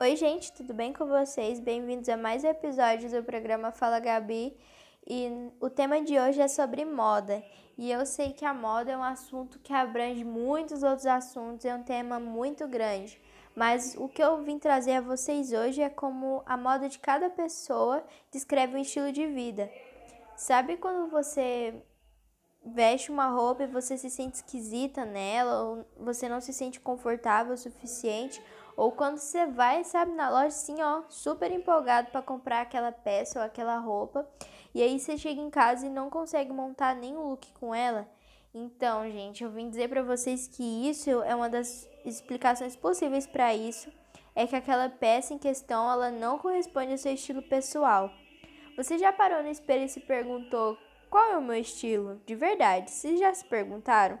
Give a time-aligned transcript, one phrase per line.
[0.00, 1.60] Oi, gente, tudo bem com vocês?
[1.60, 4.56] Bem-vindos a mais um episódio do programa Fala Gabi.
[5.06, 7.44] E o tema de hoje é sobre moda.
[7.76, 11.74] E eu sei que a moda é um assunto que abrange muitos outros assuntos, é
[11.74, 13.20] um tema muito grande.
[13.54, 17.30] Mas o que eu vim trazer a vocês hoje é como a moda de cada
[17.30, 19.70] pessoa descreve um estilo de vida.
[20.36, 21.82] Sabe quando você
[22.64, 27.54] veste uma roupa e você se sente esquisita nela, ou você não se sente confortável
[27.54, 28.42] o suficiente,
[28.76, 33.40] ou quando você vai, sabe, na loja assim, ó, super empolgado para comprar aquela peça
[33.40, 34.28] ou aquela roupa,
[34.74, 38.08] e aí você chega em casa e não consegue montar nenhum look com ela.
[38.54, 43.54] Então, gente, eu vim dizer para vocês que isso é uma das explicações possíveis para
[43.54, 43.90] isso,
[44.34, 48.10] é que aquela peça em questão, ela não corresponde ao seu estilo pessoal.
[48.76, 50.78] Você já parou no espelho e se perguntou
[51.10, 52.20] qual é o meu estilo?
[52.26, 54.18] De verdade, vocês já se perguntaram?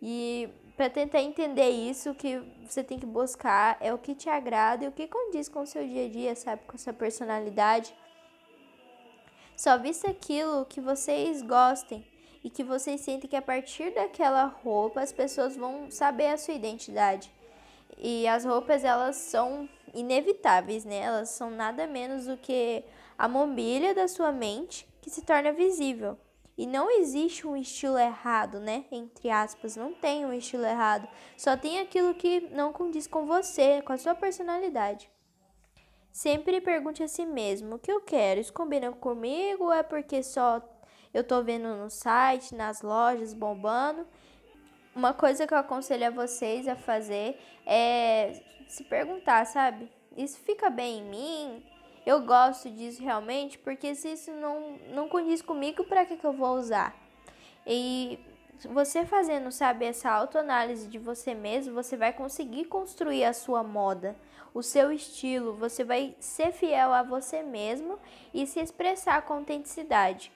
[0.00, 4.28] E para tentar entender isso, o que você tem que buscar é o que te
[4.28, 6.62] agrada e o que condiz com o seu dia a dia, sabe?
[6.66, 7.94] Com a sua personalidade.
[9.56, 12.06] Só vista aquilo que vocês gostem
[12.44, 16.54] e que vocês sentem que a partir daquela roupa as pessoas vão saber a sua
[16.54, 17.32] identidade.
[17.96, 21.00] E as roupas elas são inevitáveis, né?
[21.00, 22.84] Elas são nada menos do que
[23.18, 26.18] a mobília da sua mente que se torna visível.
[26.56, 28.84] E não existe um estilo errado, né?
[28.92, 31.08] Entre aspas, não tem um estilo errado.
[31.36, 35.10] Só tem aquilo que não condiz com você, com a sua personalidade.
[36.12, 38.40] Sempre pergunte a si mesmo: o que eu quero?
[38.40, 40.60] Isso combina comigo ou é porque só
[41.14, 44.06] eu tô vendo no site, nas lojas, bombando?
[44.94, 49.90] Uma coisa que eu aconselho a vocês a fazer é se perguntar, sabe?
[50.16, 51.77] Isso fica bem em mim?
[52.08, 56.32] Eu gosto disso realmente, porque se isso não, não condiz comigo, para que, que eu
[56.32, 56.96] vou usar?
[57.66, 58.18] E
[58.64, 64.16] você fazendo, sabe, essa autoanálise de você mesmo, você vai conseguir construir a sua moda,
[64.54, 67.98] o seu estilo, você vai ser fiel a você mesmo
[68.32, 70.32] e se expressar com autenticidade.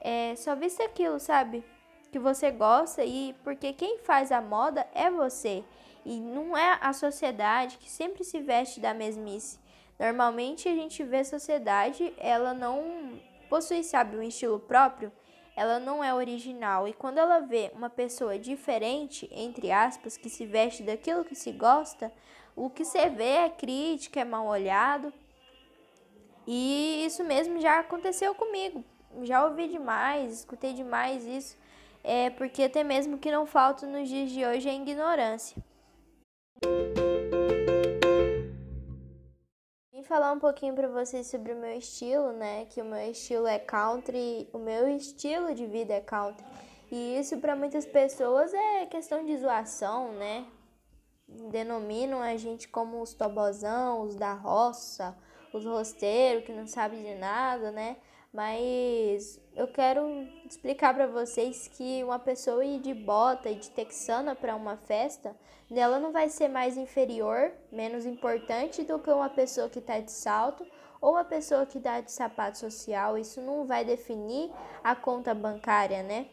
[0.00, 1.64] É só vista aquilo, sabe?
[2.10, 5.62] Que você gosta e porque quem faz a moda é você
[6.04, 9.62] e não é a sociedade que sempre se veste da mesmice.
[9.98, 15.12] Normalmente a gente vê a sociedade, ela não possui, sabe, um estilo próprio,
[15.56, 16.88] ela não é original.
[16.88, 21.52] E quando ela vê uma pessoa diferente, entre aspas, que se veste daquilo que se
[21.52, 22.12] gosta,
[22.56, 25.12] o que você vê é crítica, é mal olhado.
[26.46, 28.84] E isso mesmo já aconteceu comigo
[29.22, 31.56] já ouvi demais, escutei demais isso,
[32.02, 35.62] é porque até mesmo que não falta nos dias de hoje é ignorância.
[40.04, 42.66] Falar um pouquinho para vocês sobre o meu estilo, né?
[42.66, 46.44] Que o meu estilo é country, o meu estilo de vida é country.
[46.92, 50.44] E isso para muitas pessoas é questão de zoação, né?
[51.26, 55.16] Denominam a gente como os tobozão, os da roça,
[55.54, 57.96] os rosteiros que não sabem de nada, né?
[58.34, 64.34] Mas eu quero explicar para vocês que uma pessoa ir de bota e de texana
[64.34, 65.36] para uma festa,
[65.70, 70.10] dela não vai ser mais inferior, menos importante do que uma pessoa que está de
[70.10, 70.66] salto
[71.00, 73.16] ou uma pessoa que está de sapato social.
[73.16, 74.50] Isso não vai definir
[74.82, 76.26] a conta bancária, né?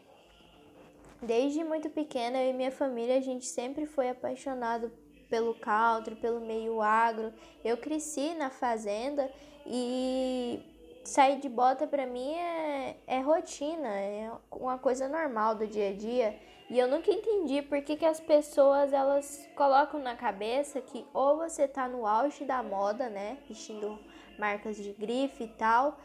[1.22, 4.90] Desde muito pequena, eu e minha família, a gente sempre foi apaixonado
[5.30, 7.32] pelo country, pelo meio agro.
[7.64, 9.30] Eu cresci na fazenda
[9.64, 10.71] e
[11.04, 15.92] sair de bota para mim é, é rotina, é uma coisa normal do dia a
[15.92, 16.38] dia.
[16.70, 21.36] E eu nunca entendi por que, que as pessoas elas colocam na cabeça que ou
[21.36, 23.98] você tá no auge da moda, né, vestindo
[24.38, 25.98] marcas de grife e tal.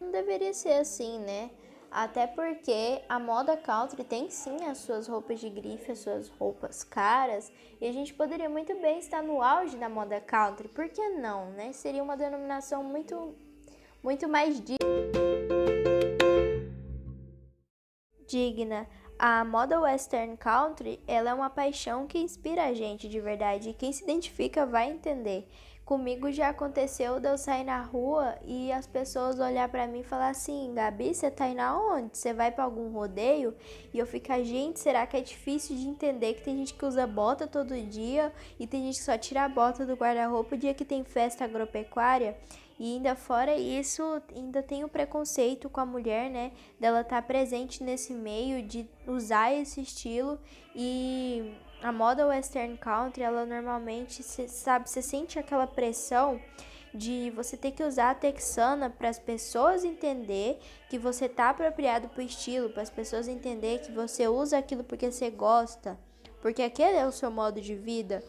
[0.00, 1.50] Não deveria ser assim, né?
[1.90, 6.84] Até porque a moda country tem sim as suas roupas de grife, as suas roupas
[6.84, 11.08] caras, e a gente poderia muito bem estar no auge da moda country, por que
[11.10, 11.72] não, né?
[11.72, 13.34] Seria uma denominação muito
[14.02, 14.62] muito mais
[18.26, 18.86] digna.
[19.18, 23.74] A moda western country, ela é uma paixão que inspira a gente de verdade e
[23.74, 25.48] quem se identifica vai entender.
[25.88, 30.04] Comigo já aconteceu de eu sair na rua e as pessoas olhar para mim e
[30.04, 32.10] falar assim: Gabi, você tá indo aonde?
[32.12, 33.56] Você vai para algum rodeio?
[33.94, 37.06] E eu ficar, gente, será que é difícil de entender que tem gente que usa
[37.06, 38.30] bota todo dia
[38.60, 41.44] e tem gente que só tira a bota do guarda-roupa o dia que tem festa
[41.46, 42.36] agropecuária?
[42.78, 46.52] E ainda fora isso, ainda tem o preconceito com a mulher, né?
[46.78, 50.38] Dela estar tá presente nesse meio, de usar esse estilo
[50.76, 56.40] e a moda western country, ela normalmente, cê, sabe, você sente aquela pressão
[56.92, 60.58] de você ter que usar a Texana para as pessoas entender
[60.88, 65.10] que você tá apropriado pro estilo, para as pessoas entender que você usa aquilo porque
[65.10, 65.98] você gosta,
[66.40, 68.24] porque aquele é o seu modo de vida.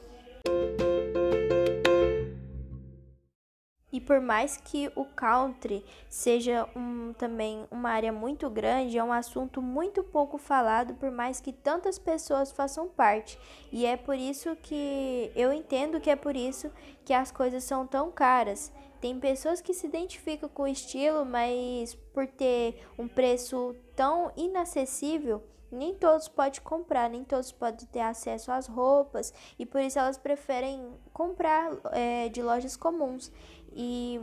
[4.10, 9.62] Por mais que o country seja um, também uma área muito grande, é um assunto
[9.62, 13.40] muito pouco falado, por mais que tantas pessoas façam parte.
[13.72, 16.72] E é por isso que eu entendo que é por isso
[17.06, 18.72] que as coisas são tão caras.
[19.00, 25.44] Tem pessoas que se identificam com o estilo, mas por ter um preço tão inacessível,
[25.72, 30.18] nem todos podem comprar, nem todos podem ter acesso às roupas e por isso elas
[30.18, 33.32] preferem comprar é, de lojas comuns.
[33.76, 34.20] E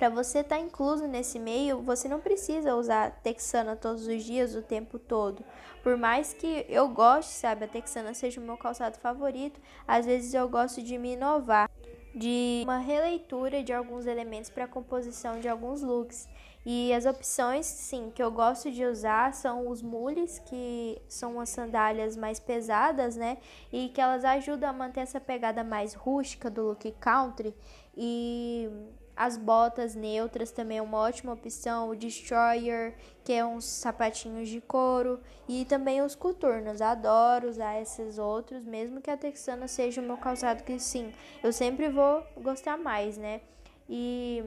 [0.00, 4.54] para você estar tá incluso nesse meio, você não precisa usar Texana todos os dias,
[4.54, 5.44] o tempo todo.
[5.82, 10.32] Por mais que eu goste, sabe, a Texana seja o meu calçado favorito, às vezes
[10.32, 11.70] eu gosto de me inovar,
[12.14, 16.26] de uma releitura de alguns elementos para a composição de alguns looks.
[16.64, 21.48] E as opções, sim, que eu gosto de usar são os mules, que são umas
[21.48, 23.38] sandálias mais pesadas, né?
[23.72, 27.54] E que elas ajudam a manter essa pegada mais rústica do look country.
[27.96, 28.68] E
[29.16, 31.88] as botas neutras também é uma ótima opção.
[31.88, 35.18] O Destroyer, que é uns sapatinhos de couro.
[35.48, 36.82] E também os coturnos.
[36.82, 41.10] Adoro usar esses outros, mesmo que a texana seja o meu calçado, que sim,
[41.42, 43.40] eu sempre vou gostar mais, né?
[43.88, 44.44] E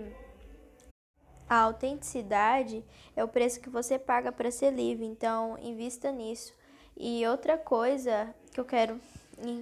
[1.50, 2.84] a autenticidade
[3.16, 6.54] é o preço que você paga para ser livre, então invista nisso.
[6.96, 9.00] E outra coisa que eu quero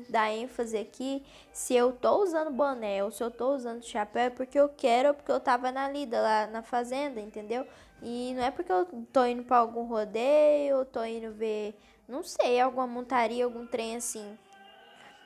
[0.09, 4.29] dar ênfase aqui, se eu tô usando boné ou se eu tô usando chapéu é
[4.29, 7.65] porque eu quero ou porque eu tava na lida lá na fazenda, entendeu?
[8.01, 11.75] E não é porque eu tô indo para algum rodeio, tô indo ver,
[12.07, 14.37] não sei, alguma montaria, algum trem assim.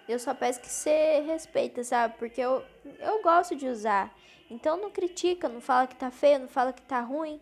[0.07, 2.15] Eu só peço que você respeita, sabe?
[2.17, 2.63] Porque eu,
[2.99, 4.15] eu gosto de usar.
[4.49, 7.41] Então não critica, não fala que tá feio, não fala que tá ruim.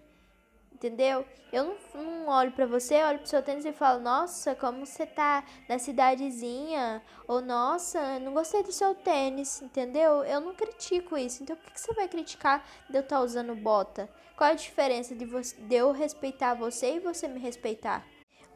[0.74, 1.26] Entendeu?
[1.52, 5.06] Eu não, não olho para você, olho pro seu tênis e falo, nossa, como você
[5.06, 7.02] tá na cidadezinha.
[7.28, 10.24] Ou, nossa, não gostei do seu tênis, entendeu?
[10.24, 11.44] Eu não critico isso.
[11.44, 14.10] Então por que, que você vai criticar de eu estar tá usando bota?
[14.36, 18.06] Qual a diferença de, você, de eu respeitar você e você me respeitar?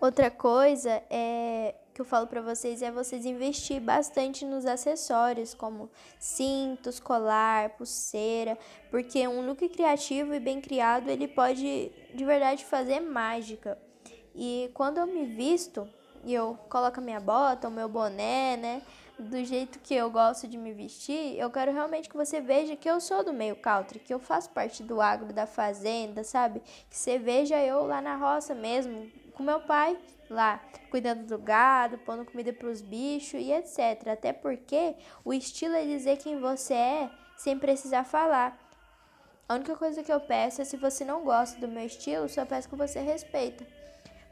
[0.01, 5.89] Outra coisa é que eu falo para vocês é vocês investir bastante nos acessórios, como
[6.19, 8.55] cintos, colar, pulseira,
[8.91, 13.79] porque um look criativo e bem criado, ele pode de verdade fazer mágica.
[14.35, 15.89] E quando eu me visto
[16.23, 18.83] e eu coloco a minha bota, o meu boné, né,
[19.17, 22.87] do jeito que eu gosto de me vestir, eu quero realmente que você veja que
[22.87, 26.61] eu sou do meio country, que eu faço parte do agro da fazenda, sabe?
[26.91, 29.95] Que você veja eu lá na roça mesmo, com meu pai
[30.29, 34.07] lá, cuidando do gado, pondo comida para os bichos e etc.
[34.11, 38.59] Até porque o estilo é dizer quem você é sem precisar falar.
[39.47, 42.45] A única coisa que eu peço é se você não gosta do meu estilo, só
[42.45, 43.65] peço que você respeita.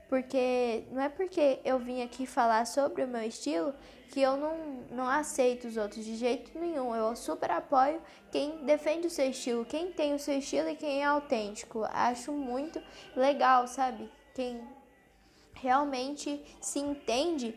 [0.10, 3.74] Porque não é porque eu vim aqui falar sobre o meu estilo
[4.12, 4.58] que eu não,
[4.92, 6.96] não aceito os outros de jeito nenhum.
[6.96, 8.01] Eu super apoio
[8.31, 11.86] quem defende o seu estilo, quem tem o seu estilo e quem é autêntico.
[11.92, 12.81] Acho muito
[13.16, 14.12] legal, sabe?
[14.34, 14.62] Quem
[15.56, 17.56] realmente se entende.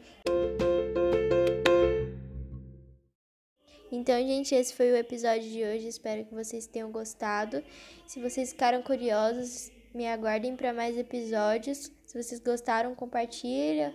[3.91, 5.89] Então, gente, esse foi o episódio de hoje.
[5.89, 7.63] Espero que vocês tenham gostado.
[8.07, 11.91] Se vocês ficaram curiosos, me aguardem para mais episódios.
[12.05, 13.95] Se vocês gostaram, compartilha.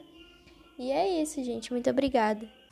[0.78, 1.72] E é isso, gente.
[1.72, 2.63] Muito obrigada.